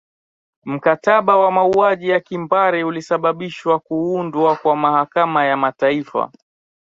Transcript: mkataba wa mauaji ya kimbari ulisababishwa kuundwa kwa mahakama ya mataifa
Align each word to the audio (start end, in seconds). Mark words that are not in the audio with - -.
mkataba 0.65 1.37
wa 1.37 1.51
mauaji 1.51 2.09
ya 2.09 2.19
kimbari 2.19 2.83
ulisababishwa 2.83 3.79
kuundwa 3.79 4.55
kwa 4.55 4.75
mahakama 4.75 5.45
ya 5.45 5.57
mataifa 5.57 6.31